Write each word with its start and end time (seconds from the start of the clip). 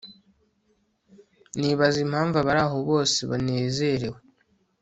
nibaza 1.59 1.97
impamvu 2.05 2.35
abari 2.41 2.61
aho 2.65 2.77
bose 2.89 3.19
banezerewe 3.29 4.19